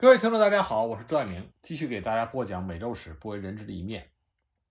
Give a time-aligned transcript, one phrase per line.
[0.00, 4.10] 各位听众，大家好，我是朱爱明，继续给大家播讲美洲史不为人知的一面。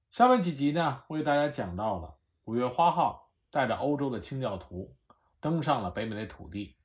[0.10, 4.96] 上面几集呢，为大家讲到了五月花号带着欧洲的清教徒
[5.40, 6.78] 登上了北美的土地，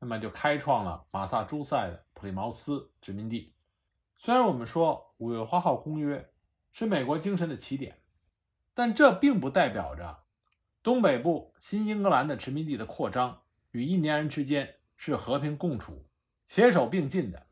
[0.00, 3.54] 那么就开创了马萨诸塞的普利茅斯殖民地。
[4.16, 6.32] 虽然我们说五月花号公约
[6.72, 8.00] 是美国精神的起点，
[8.74, 10.24] 但这并不代表着
[10.82, 16.08] 东北部新英格兰的殖民地的扩张与印第安人之间是和平共处、
[16.48, 17.46] 携手并进的。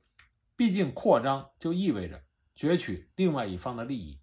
[0.56, 2.22] 毕竟，扩张就意味着
[2.56, 4.20] 攫取另外一方的利益，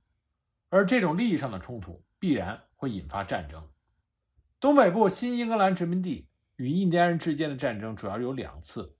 [0.69, 3.69] 而这种利益上的冲突必然会引发战争。
[4.59, 8.95] 东北部新英格兰殖民地与印第安人之间的战争主要有两次，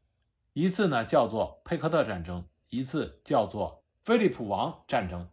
[0.54, 5.30] 一次呢叫做佩克特战争，一次叫做菲利普王战争。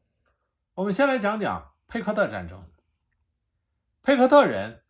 [0.74, 2.70] 我们先来讲讲佩克特战争。
[4.02, 4.82] 佩克特人，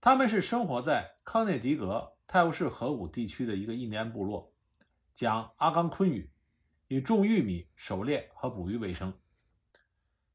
[0.00, 4.52] 他们是生活在康涅狄格泰晤士河谷地区的一个印第安部落，
[5.14, 6.30] 讲阿冈昆语。
[6.90, 9.14] 以种玉米、狩猎和捕鱼为生。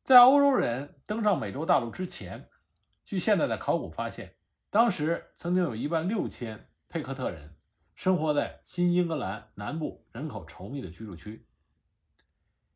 [0.04, 2.48] 在欧洲人登上美洲大陆之前，
[3.04, 4.36] 据现在的考古发现，
[4.70, 7.58] 当时曾经有一万六千佩克特人
[7.94, 11.46] 生活在新英格兰南部人口稠密的居住区。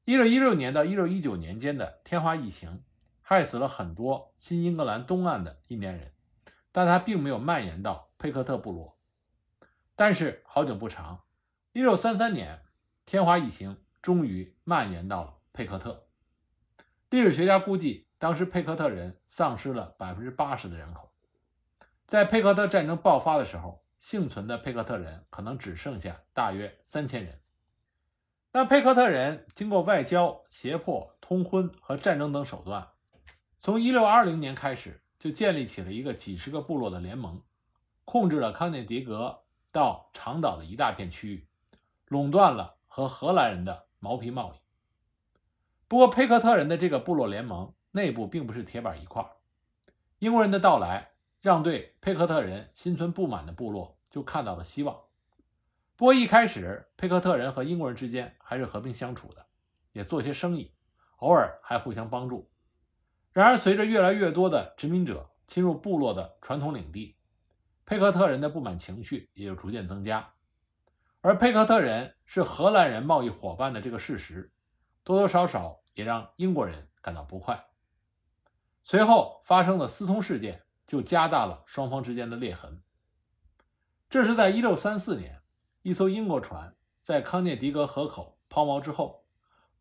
[0.04, 2.84] 一六一六年到一六一九年间的天花疫情
[3.22, 6.12] 害死了很多新英格兰东岸的印第安人，
[6.74, 9.00] 但它并没有蔓延到佩克特部落。
[9.96, 11.24] 但是好景不长，
[11.72, 12.66] 一六三三年。
[13.10, 16.06] 天花疫情终于蔓延到了佩克特。
[17.10, 21.12] 历史学家估计，当时佩克特人丧失了百分之八十的人口。
[22.06, 27.42] 在佩克特战争爆发的时候，幸存的佩克特人可能只剩下大约三千人。
[28.52, 32.90] 但佩克特人经过外交、胁迫、通婚和战争等手段，
[33.60, 37.42] 从一六二零年开始就建立起了一个几十个部落的联盟，
[38.06, 41.48] 控制了康涅狄格到长岛的一大片区域，
[42.06, 42.76] 垄断了。
[42.90, 44.58] 和荷兰人的毛皮贸易。
[45.88, 49.26] 不过，佩克特人的这个部落联盟内部并不是铁板一块。
[50.18, 51.12] 英国人的到来
[51.42, 55.00] 让对佩克特人心存不满的部落就看到了希望。
[55.96, 59.46] 不过，一开始佩克特人和英国人之间还是和平相处的，
[59.94, 60.74] 也做些生意，
[61.18, 62.50] 偶尔还互相帮助。
[63.32, 67.16] 然而，随着越来越多的殖民者侵入部落的传统领地，
[67.86, 70.34] 佩克特人的不满情绪也就逐渐增加。
[71.22, 74.54] 而佩克特人是荷兰人贸易伙伴的这个事实，
[75.04, 77.68] 多多少少也让英国人感到不快。
[78.82, 82.82] 随后发生的私通事件就加大了双方之间的裂痕。
[84.10, 85.42] 这是在1634年，
[85.82, 89.26] 一艘英国船在康涅狄格河口抛锚之后，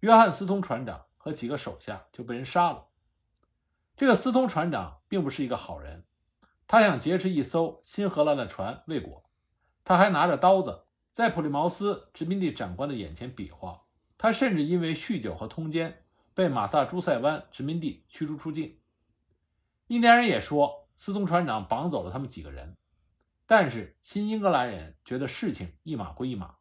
[0.01, 2.89] 约翰斯通船长和几个手下就被人杀了。
[3.97, 6.05] 这个斯通船长并不是一个好人，
[6.67, 9.31] 他想劫持一艘新荷兰的船未果，
[9.85, 10.87] 他还拿着刀子。
[11.19, 13.83] 在普利茅斯殖民地长官的眼前比划，
[14.17, 18.79] 他甚至因为酗酒和通奸被马萨诸塞湾殖民地驱逐出境。
[19.89, 22.77] 印第安人也说，斯通船长绑走了他们几个人，
[23.49, 26.55] 但是新英格兰人觉得事情一码归一码，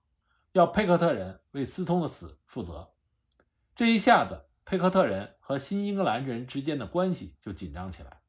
[0.53, 2.95] 要佩克特人为斯通的死负责。
[3.75, 8.21] 这一下子，佩克特人和新英格兰人之间的关系就紧张起来。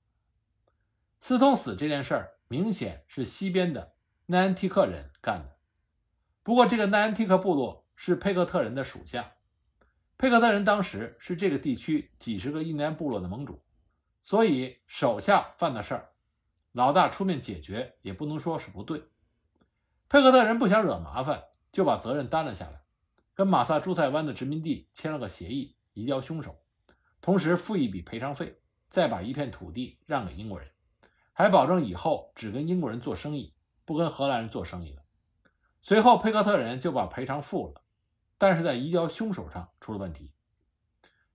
[1.23, 3.95] 斯通死这件事儿，明显是西边的
[4.27, 5.58] 奈安提克人干的。
[6.49, 9.35] 不过，这个奈安提克部落是佩克特人的属下。
[10.17, 13.63] 佩克特人当时是这个地区几十个印第安部落的盟主，
[14.23, 16.09] 所以手下犯的事儿，
[16.73, 18.99] 老大出面解决也不能说是不对。
[20.09, 22.81] 佩克特人不想惹麻烦，就把责任担了下来，
[23.35, 26.57] 跟马萨诸塞湾的殖民地签了个协议，移交凶手，
[27.21, 28.59] 同时付一笔赔偿费，
[28.89, 30.67] 再把一片土地让给英国人，
[31.35, 33.53] 还保证以后只跟英国人做生意，
[33.85, 34.98] 不跟荷兰人做生意。
[35.81, 37.83] 随后，佩克特人就把赔偿付了，
[38.37, 40.33] 但是在移交凶手上出了问题。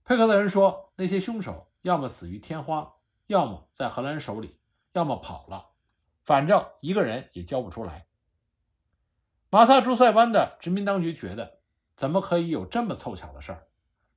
[0.04, 2.94] 佩克特人说，那些凶手要么死于天花，
[3.26, 4.58] 要么在荷兰人手里，
[4.92, 5.70] 要么跑了，
[6.22, 8.06] 反正一个人也交不出来。
[9.50, 11.60] 马萨诸塞湾的殖民当局觉得，
[11.96, 13.66] 怎么可以有这么凑巧的事儿？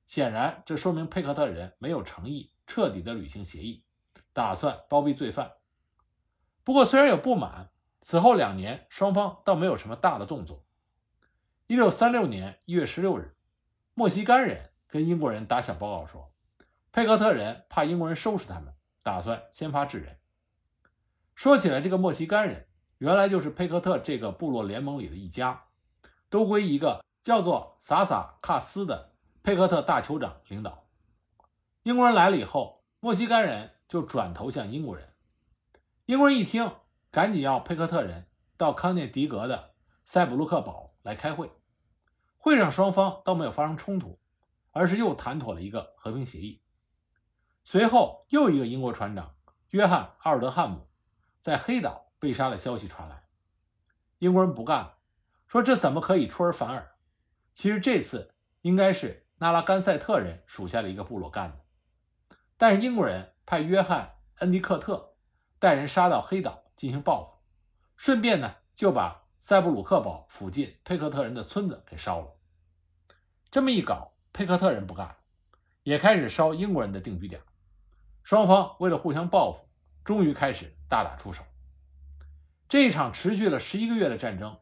[0.06, 3.84] 显然，这说明佩克特人没有诚意，彻底的履行协议，
[4.32, 5.52] 打算包庇罪犯。
[6.64, 7.70] 不过，虽然有不满。
[8.00, 10.64] 此后两年，双方倒没有什么大的动作。
[11.66, 13.36] 一六三六年一月十六日，
[13.94, 16.32] 墨西干人跟英国人打小报告说，
[16.92, 18.72] 佩克特人怕英国人收拾他们，
[19.02, 20.16] 打算先发制人。
[21.34, 22.68] 说起来，这个墨西干人
[22.98, 25.64] 原来就是佩克特这个部落联盟里的一家，
[26.30, 29.12] 都归一个叫做萨萨卡斯的
[29.42, 30.86] 佩克特大酋长领导。
[31.82, 35.12] 英国人来了以后，墨西干人就转投向英国人。
[36.06, 36.72] 英国人一听。
[37.10, 38.26] 赶紧要佩克特人
[38.56, 39.74] 到康涅狄格的
[40.04, 41.50] 塞普鲁克堡来开会。
[42.36, 44.18] 会上双方倒没有发生冲突，
[44.70, 46.62] 而是又谈妥了一个和平协议。
[47.64, 49.34] 随后，又一个英国船长
[49.70, 50.88] 约翰·奥尔德汉姆
[51.40, 53.24] 在黑岛被杀的消息传来，
[54.18, 54.98] 英国人不干了，
[55.46, 56.94] 说这怎么可以出尔反尔？
[57.52, 65.16] 其实这次应该是纳拉甘塞特人属下的一个部落干的，但是英国人派约翰·恩迪克特
[65.58, 67.38] 带人杀到黑岛进行报复，
[67.96, 72.28] 顺便呢就把塞布鲁克堡附近佩克特人的村子给烧了。
[73.50, 75.16] 这么一搞，佩克特人不干了，
[75.82, 77.42] 也开始烧英国人的定居点。
[78.22, 79.68] 双方为了互相报复，
[80.04, 81.42] 终于开始大打出手。
[82.68, 84.60] 这一场持续了十一个月的战争，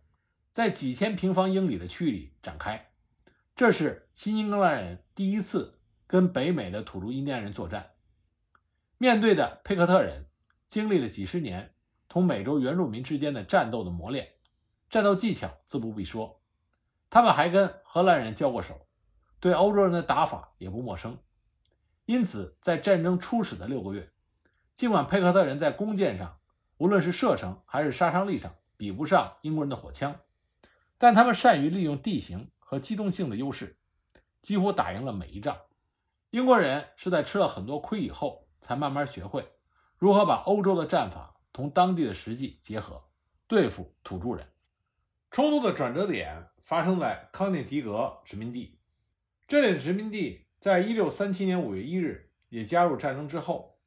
[0.52, 2.92] 在几千平方英里的区域里展开。
[3.54, 7.90] 这是新英格兰人第一次跟北美的土著印第安人作战。
[8.96, 10.26] 面对的佩克特人，
[10.66, 11.74] 经历了几十年
[12.08, 14.28] 同美洲原住民之间的战斗的磨练，
[14.88, 16.40] 战斗技巧自不必说。
[17.10, 18.86] 他们还跟荷兰人交过手，
[19.40, 21.18] 对欧洲人的打法也不陌生。
[22.04, 24.10] 因此，在战争初始的六个月，
[24.74, 26.38] 尽管佩克特人在弓箭上，
[26.78, 30.20] 无论是射程还是杀伤力上比不上英国人的火枪，
[30.98, 33.78] 但他们善于利用地形和机动性的优势，
[34.42, 35.56] 几乎打赢了每一仗。
[36.30, 39.52] 英国人是在吃了很多亏以后，才慢慢学会
[39.96, 43.02] 如何把欧洲的战法同当地的实际结合，
[43.46, 44.46] 对付土著人。
[45.30, 48.78] 冲突的转折点发生在康涅狄格殖民地，
[49.48, 50.44] 这里的殖民地。
[50.58, 53.78] 在一六三七年五月一日也加入战争之后，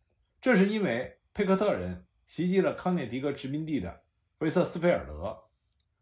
[0.42, 4.01] 这是因为佩克特人袭击了康涅狄格殖民地的
[4.39, 5.38] 威瑟斯菲尔德，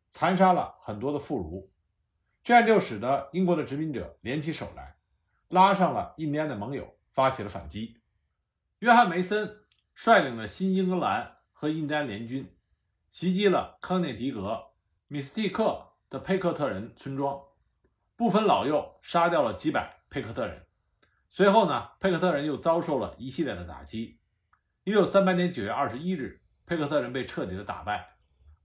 [0.07, 1.67] 残杀了很多的妇孺，
[2.45, 4.95] 这样就使得英国的殖民者联起手来，
[5.49, 7.97] 拉上了印第安的盟友，发起了反击。
[8.79, 9.65] 约翰梅森
[9.95, 12.55] 率领了新英格兰和印第安联军，
[13.09, 14.63] 袭击了康涅狄格
[15.07, 17.41] 米斯蒂克的佩克特人村庄，
[18.15, 19.97] 不分老幼，杀掉了几百。
[20.07, 20.67] 佩克特人
[21.29, 24.19] 随后呢，佩克特人又遭受了一系列的打击。
[24.83, 28.07] 一六三八年九月二十一日，佩克特人被彻底的打败，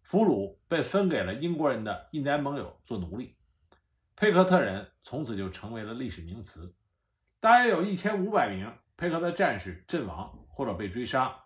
[0.03, 3.39] 俘虏被分给了英国人的印第安盟友做奴隶。
[4.15, 6.75] 佩克特人从此就成为了历史名词。
[7.41, 11.42] 大约有一千五百名佩克特战士阵亡或者被追杀，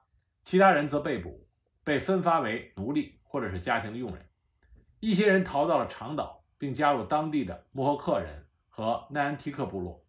[0.47, 1.45] 其他人则被捕，
[1.83, 4.25] 被分发为奴隶或者是家庭的佣人。
[5.01, 8.47] 一些人逃到了长岛，并加入当地的穆赫克人。
[8.69, 10.05] 和奈安提克部落，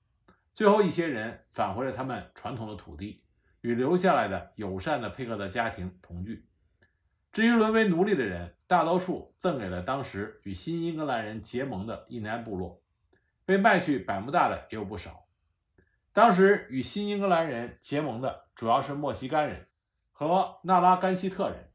[0.54, 3.24] 最后一些人返回了他们传统的土地，
[3.62, 6.46] 与留下来的友善的佩克的家庭同居。
[7.32, 12.84] 至于沦为奴隶的人，大多数赠给了当时与新英格兰人结盟的印第安部落，
[13.46, 15.26] 被卖去百慕大的也有不少。
[16.12, 19.66] 当时与新英格兰人结盟的主要是墨西哥人
[20.20, 21.70] 和纳拉甘西特人，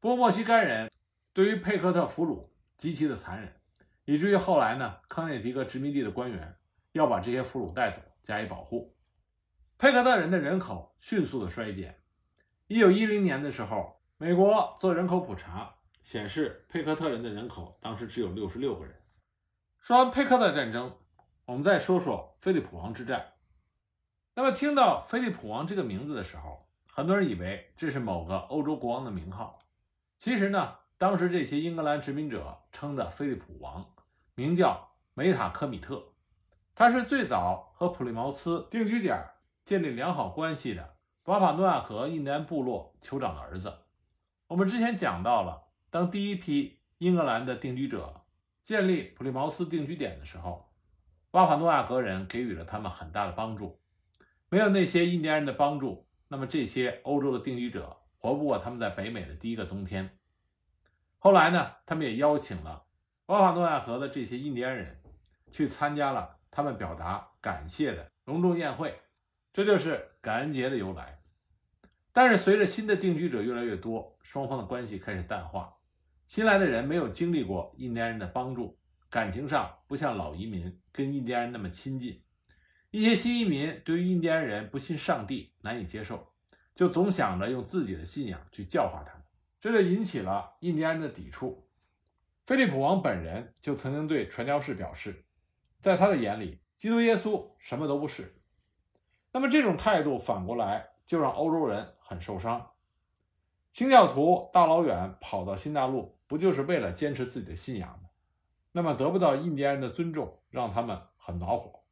[0.00, 0.90] 不过墨西干人
[1.34, 3.54] 对于佩克特俘虏极其的残忍。
[4.06, 6.56] 以至于后来呢，康涅狄格殖民地的官员
[6.92, 8.96] 要把这些俘虏带走加以保护。
[9.76, 12.00] 佩克特人的人口迅速的衰减。
[12.66, 18.94] 一九一零年的时候，美国做人口普查显示，佩克特人的人口当时只有六十六个人。
[19.80, 20.96] 说完佩克特战争，
[21.44, 23.34] 我们再说说菲利普王之战。
[24.34, 26.65] 那么听到菲利普王这个名字的时候，
[26.96, 29.58] 很多人以为这是某个欧洲国王的名号。
[30.16, 33.84] 其实呢，当时这些英格兰殖民者称的菲利普王。
[34.34, 36.02] 名叫梅塔科米特，
[36.74, 39.22] 他是最早和普利茅斯定居点
[39.62, 43.74] 建立良好关系的巴帕诺亚河印第安部落酋长的儿子。
[44.46, 48.22] 我们之前讲到了，当第一批英格兰的定居者
[48.62, 50.70] 建立普利茅斯定居点的时候，
[51.30, 53.78] 巴帕诺亚格人给予了他们很大的帮助。
[54.48, 60.18] 没有那些印第安人的帮助，那么这些欧洲的定居者活不过他们在北美的第一个冬天。
[61.18, 62.84] 后来呢，他们也邀请了。
[63.26, 65.02] 巴帕诺亚河的这些印第安人
[65.50, 69.00] 去参加了他们表达感谢的隆重宴会，
[69.52, 71.20] 这就是感恩节的由来。
[72.12, 75.74] 但是随着新的定居者越来越多，双方的关系开始淡化。
[76.26, 78.78] 新来的人没有经历过印第安人的帮助，
[79.10, 82.22] 感情上不像老移民跟印第安人那么亲近。
[82.96, 86.32] 一些新移民对于印第安人不信上帝难以接受，
[86.74, 89.22] 就总想着用自己的信仰去教化他们，
[89.60, 91.68] 这就引起了印第安人的抵触。
[92.46, 95.26] 菲利普王本人就曾经对传教士表示，
[95.78, 98.34] 在他的眼里，基督耶稣什么都不是。
[99.30, 102.70] 那么这种态度反过来就让欧洲人很受伤。
[103.70, 108.08] 清教徒大老远跑到新大陆，不就是为了坚持自己的信仰吗？
[108.72, 111.82] 那么得不到印第安人的尊重，让他们很恼火。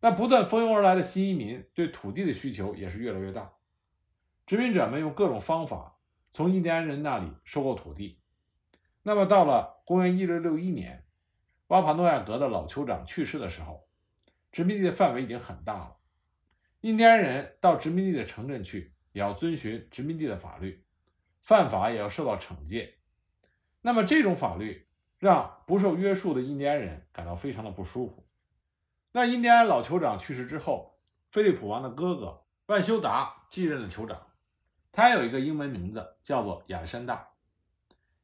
[0.00, 3.52] 那不断蜂拥而来的新移民对土地的需求也是越来越大，
[4.46, 5.98] 殖民者们用各种方法
[6.32, 8.20] 从印第安人那里收购土地。
[9.02, 11.04] 那么到了公元一六六一年，
[11.66, 13.88] 瓦帕诺亚格的老酋长去世的时候，
[14.52, 15.96] 殖民地的范围已经很大了。
[16.82, 20.84] 印第安人到殖民地的城镇去，也要遵循殖民地的法律，
[21.40, 22.98] 犯法也要受到惩戒。
[23.80, 24.86] 那么这种法律
[25.18, 28.27] 让不受约束的印第安人感到非常的不舒服。
[29.18, 30.96] 在印第安老酋长去世之后，
[31.32, 34.16] 菲利普王的哥哥万修达继任了酋长。
[34.92, 37.30] 他有一个英文名字，叫做亚历山大。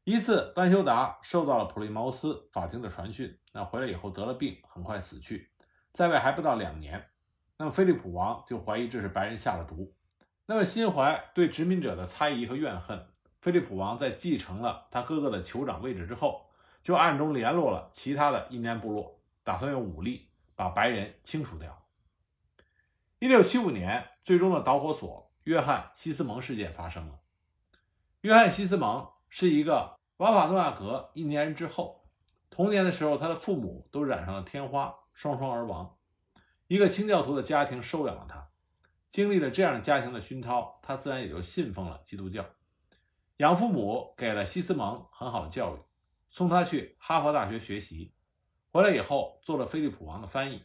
[0.04, 5.50] 一次，班修达受到了普利茅斯法庭的传讯，那回来以后得了病，很快死去，
[5.92, 7.04] 在位还不到两年。
[7.58, 9.92] 那么菲利普王就怀疑这是白人下了毒。
[10.46, 13.04] 那么心怀对殖民者的猜疑和怨恨，
[13.40, 16.48] 菲利普王在继承了他哥哥的酋长位置之后，
[16.84, 21.86] 就暗中联络了其他的印第安部落，打算用武力把白人清除掉。
[23.18, 25.32] 一六七五年，最终的导火索。
[25.44, 27.20] 约翰·西斯蒙事件发生了。
[28.22, 32.08] 约翰·西斯蒙是一个瓦法诺亚格印第安人之后，
[32.48, 35.98] 童年的时候，他的父母都染上了天花，双双而亡。
[36.66, 38.48] 一个清教徒的家庭收养了他，
[39.10, 42.42] 经历了这样家庭的熏陶，他自然也就信奉了基督教。
[43.36, 45.78] 养父母给了西斯蒙很好的教育，
[46.30, 48.14] 送他去哈佛大学学习，
[48.74, 50.64] 回来以后做了菲利普王的翻译，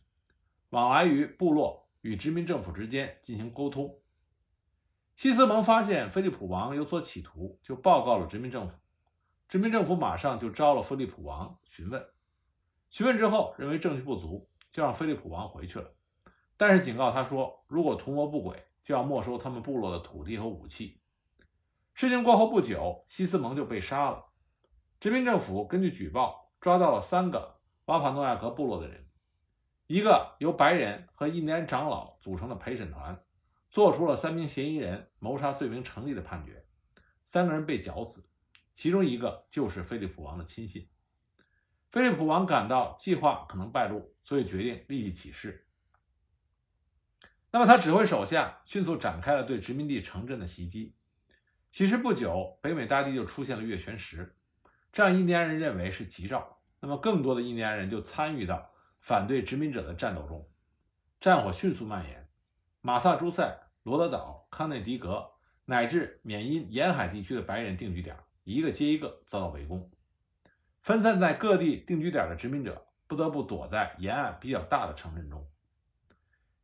[0.72, 4.00] 往来于部落与殖民政府之间进行沟通。
[5.16, 8.76] 西斯蒙发现菲利普王有所企图，就报告了殖民政府。
[9.48, 12.04] 殖民政府马上就招了菲利普王询问。
[12.90, 15.94] 询问之后，认为证据不足，就让菲利普王回去了。
[16.58, 21.00] 但是警告他说，如果图谋不轨，就要没收他们部落的土地和武器。
[21.94, 24.26] 事情过后不久，西斯蒙就被杀了。
[25.00, 27.59] 殖民政府根据举报，抓到了三个
[27.90, 29.04] 巴帕诺亚格部落的人，
[29.88, 33.20] 一个由白人和印第安长老组成的陪审团。
[33.72, 36.64] 做出了三名嫌疑人谋杀罪名成立的判决，
[37.24, 38.30] 三个人被绞死，
[38.76, 40.88] 其中一个就是菲利普王的亲信。
[41.90, 45.66] 菲利普王感到计划可能败露，所以决定立即起事。
[47.50, 50.96] 那么他指挥手下迅速展开了对殖民地城镇的袭击。
[51.72, 54.36] 其实不久，北美大地就出现了月全食，
[54.92, 56.59] 这让印第安人认为是吉兆。
[56.80, 58.70] 那么更多的印第安人就参与到
[59.00, 60.50] 反对殖民者的战斗中，
[61.20, 62.30] 战火迅速蔓延。
[62.82, 65.32] 马萨诸塞、罗德岛、康内狄格
[65.66, 69.92] 乃至缅因沿海地区的白人定居点，一个接一个遭到围攻。
[70.82, 75.46] 分散在各地定居点的殖民者不得不躲在沿岸比较大的城镇中。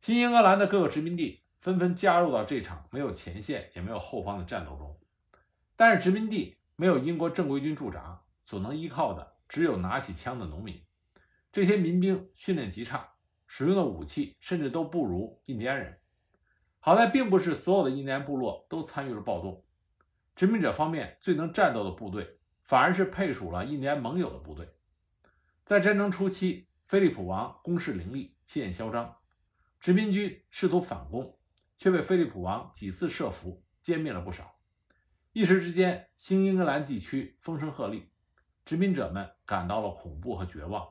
[0.00, 4.98] 新英格兰的各个殖民地纷纷加入到这场没有前线也没有后方的战斗中。
[5.76, 10.82] 但是殖民地没有英国正规军驻扎，所能依靠的只有拿起枪的农民。
[11.52, 13.14] 这些民兵训练极差，
[13.46, 15.98] 使用的武器甚至都不如印第安人。
[16.78, 19.64] 好在并不是所有的印第安部落都参与了暴动，
[20.34, 24.68] 殖民者方面最能战斗的部队反而是配属了印第安盟友的部队。
[25.64, 29.16] 在战争初期，菲利普王攻势凌厉，气焰嚣张，
[29.80, 31.36] 殖民军试图反攻，
[31.76, 34.60] 却被菲利普王几次设伏歼灭了不少。
[35.32, 38.04] 一时之间，新英格兰地区风声鹤唳，
[38.66, 40.86] 殖民者们感到了恐怖和绝望。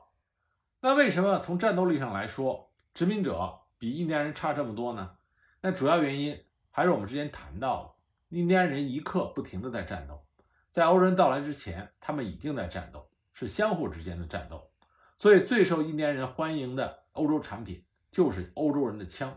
[0.80, 5.18] 那为什么从战斗力上来说，殖民者比印第安人差这么多呢？
[5.60, 10.24] 那主要原因还是我们之前谈到的，印第安人一刻不停的在战斗，
[10.70, 14.70] 在欧洲人到来之前，他们已经在战斗，是相互之间的战斗。
[15.18, 19.36] 所以最受印第安人欢迎的欧洲产品就是欧洲人的枪，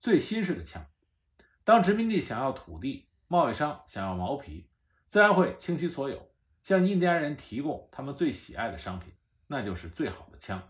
[0.00, 0.84] 最新式的枪。
[1.62, 4.68] 当殖民地想要土地，贸易商想要毛皮，
[5.06, 6.28] 自然会倾其所有，
[6.66, 9.12] 向印第安人提供他们最喜爱的商品，
[9.46, 10.60] 那就是最好的枪。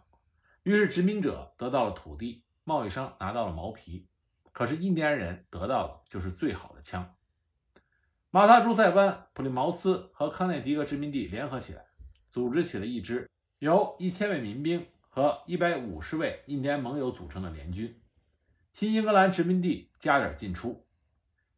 [0.62, 4.06] 于是殖民者得到了土地，贸易商拿到了毛皮。
[4.52, 7.16] 可是印第安人得到的就是最好的枪。
[8.30, 11.86] 马萨诸塞湾、普利茅斯和康涅狄格殖民地联合起来，
[12.28, 17.98] 组织起了一支由一千位民兵和一百五十位印第安盟友组成的联军。
[18.74, 20.86] 新英格兰殖民地加点进出。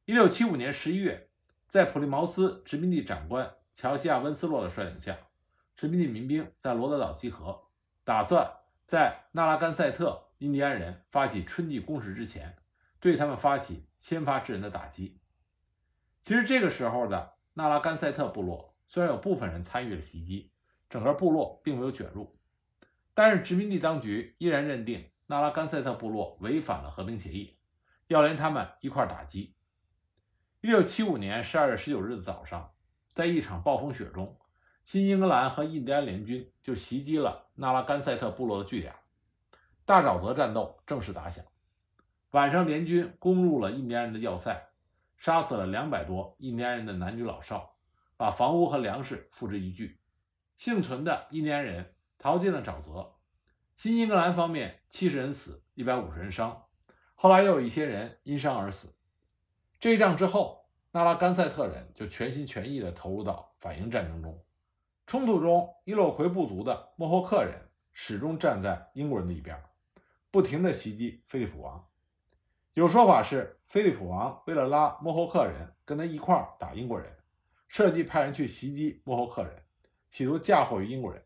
[0.05, 1.29] 一六七五年十一月，
[1.67, 5.17] 在普利茅斯殖民地长官乔西亚·温斯洛的率领下，
[5.77, 7.69] 殖民地民兵在罗德岛集合，
[8.03, 8.51] 打算
[8.85, 12.57] 在纳拉甘塞特印第安人发起春季攻势之前。
[12.99, 15.21] 对他们发起先发制人的打击。
[16.21, 20.51] 其实这个时候的纳拉甘塞特部落虽然有部分人参与了袭击，
[20.91, 22.37] 整个部落并没有卷入，
[23.15, 27.57] 但是殖民地当局依然认定纳拉甘塞特部落违反了和平协议，
[28.09, 29.55] 要连他们一块打击。
[30.63, 32.73] 一六七五年十二月十九日的早上，
[33.19, 34.39] 在一场暴风雪中，
[34.85, 38.95] 新英格兰和印第安联军就袭击了纳拉甘塞特部落的据点，
[39.85, 41.45] 大沼泽战斗正式打响。
[42.31, 44.69] 晚上，联军攻入了印第安人的要塞，
[45.17, 47.75] 杀死了两百多印第安人的男女老少，
[48.17, 49.99] 把房屋和粮食付之一炬。
[50.57, 53.17] 幸存的印第安人逃进了沼泽。
[53.75, 56.67] 新英格兰方面七十人死，一百五十人伤，
[57.17, 58.95] 后来又有一些人因伤而死。
[59.81, 60.58] 这一仗之后，
[60.99, 64.37] 纳拉甘塞特人就全心全意地投入到反英战争中。
[65.07, 67.55] 冲突中，伊洛魁部族的莫霍克人
[67.93, 69.63] 始终站在英国人的一边，
[70.33, 71.87] 不停地袭击菲利普王。
[72.75, 77.17] 有说法是，菲利普王为了拉莫霍克人跟他一块打英国人，
[77.69, 79.63] 设计派人去袭击莫霍克人，
[80.11, 81.23] 企图嫁祸于英国人。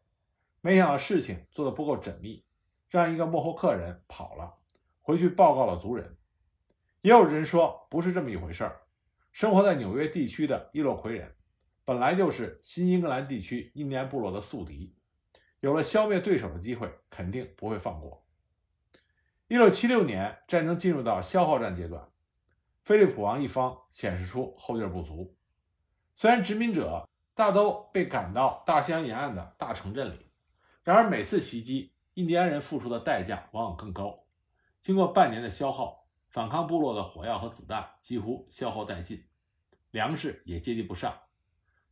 [0.60, 2.44] 没想到事情做得不够缜密，
[2.90, 4.52] 让一个莫霍克人跑了，
[5.00, 6.18] 回去报告了族人。
[7.00, 8.81] 也有人说不是这么一回事儿。
[9.32, 11.34] 生活在纽约地区的伊洛魁人，
[11.86, 14.94] 本来就是新英格兰地区印第安部落的宿敌，
[15.60, 18.26] 有了消灭对手的机会，肯定不会放过。
[19.48, 22.06] 一六七六年，战争进入到消耗战阶段，
[22.84, 25.34] 菲利普王一方显示出后劲不足。
[26.14, 30.30] 虽然殖民者大都被赶到大西洋沿岸的大城镇里，
[30.84, 34.26] 然而每次袭击，印第安人付出的代价往往更高。
[34.82, 36.01] 经过半年的消耗。
[36.32, 39.22] 反抗部落的火药和子弹几乎消耗殆尽，
[39.90, 41.14] 粮食也接济不上。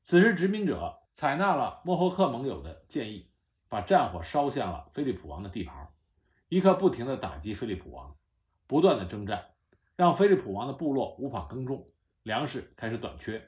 [0.01, 3.31] 此时，殖民者采纳了莫霍克盟友的建议，
[3.69, 5.93] 把战火烧向了菲利普王的地盘，
[6.49, 8.17] 一刻不停地打击菲利普王，
[8.67, 9.45] 不断的征战，
[9.95, 11.91] 让菲利普王的部落无法耕种，
[12.23, 13.47] 粮食开始短缺，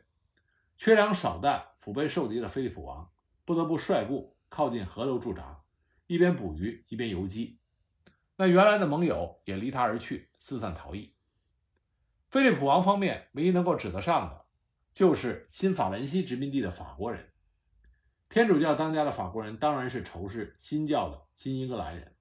[0.77, 3.11] 缺粮少弹、腹背受敌的菲利普王
[3.47, 5.63] 不得不率部靠近河流驻扎，
[6.07, 7.62] 一边捕鱼一边游击。
[8.37, 11.15] 那原来的盟友也离他而去，四散逃逸。
[12.31, 14.45] 菲利普王方面唯一能够指得上的，
[14.95, 17.29] 就是新法兰西殖民地的法国人。
[18.29, 22.17] 天主教当家的法国人当然是仇视新教的新英格兰人，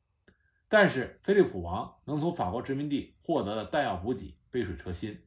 [0.67, 5.23] 但是菲利普王能从法国殖民地获得的弹药补给杯水车薪。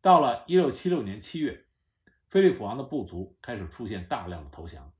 [0.00, 1.66] 到了1676年7月，
[2.28, 4.92] 菲利普王的部族开始出现大量的投降。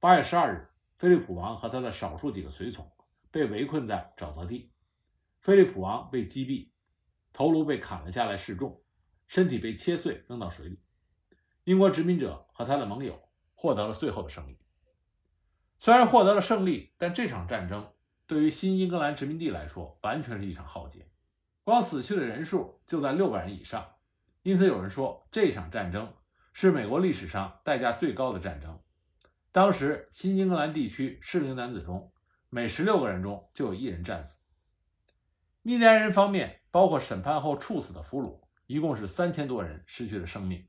[0.00, 2.90] 8月12日，菲利普王和他的少数几个随从。
[3.32, 4.70] 被围困在沼泽地，
[5.40, 6.70] 菲利普王被击毙，
[7.32, 8.80] 头颅被砍了下来示众，
[9.26, 10.78] 身体被切碎扔到水里。
[11.64, 13.18] 英国殖民者和他的盟友
[13.54, 14.58] 获得了最后的胜利。
[15.78, 17.90] 虽然获得了胜利，但这场战争
[18.26, 21.10] 对于新英格兰殖民地来说完全是一场浩劫，
[21.64, 23.88] 光死去的人数就在六百人以上。
[24.42, 26.14] 因此，有人说这场战争
[26.52, 28.78] 是美国历史上代价最高的战争。
[29.50, 32.11] 当时，新英格兰地区适龄男子中，
[32.54, 34.38] 每十六个人中就有一人战死。
[35.62, 40.68] 印第安人方面，包括审判后处死的俘虏，一共是三千多人失去了生命，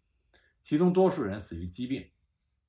[0.62, 2.10] 其中多数人死于疾病。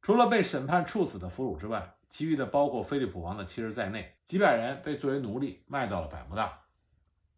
[0.03, 6.63] 除了被审判处死的俘虏之外，其余的包括菲利普王的妻儿在内，几百人被作为奴隶卖到了百慕大。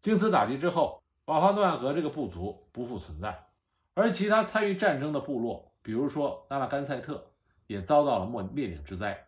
[0.01, 3.49] 经此打击之后，瓦哈诺亚格这个部族不复存在，
[3.93, 7.33] 而其他参与战争的部落，比如说纳拉甘塞特，
[7.67, 9.26] 也遭到了灭灭顶之灾。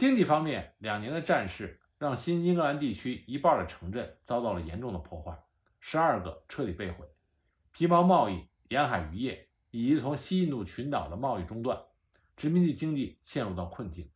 [0.00, 5.38] 经济方面，两年的战事让新英格兰地区一半的城镇遭到了严重的破坏，
[5.78, 7.06] 十二个彻底被毁。
[7.70, 11.78] 皮毛贸易、沿海渔业以及同西印度群岛的贸易中断，
[12.34, 14.10] 殖民地经济陷入到困境。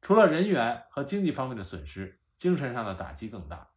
[0.00, 3.68] 除了人员和经济方面的损失，精神上的打击更大。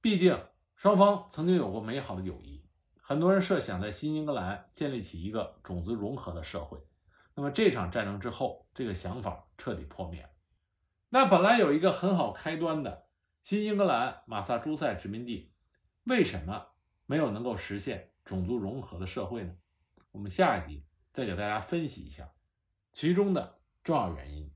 [0.00, 0.40] 毕竟
[0.76, 2.64] 双方曾经有过美好的友谊，
[3.00, 6.78] 很多人设想在新英格兰建立起一个种族融合的社会。
[7.34, 10.28] 那么这场战争之后，这个想法彻底破灭了。
[11.08, 13.06] 那本来有一个很好开端的
[13.42, 15.52] 新英格兰马萨诸塞殖民地，
[16.04, 16.66] 为什么
[17.06, 19.54] 没有能够实现种族融合的社会呢？
[20.10, 22.32] 我们下一集再给大家分析一下
[22.92, 24.50] 其中的重要原因。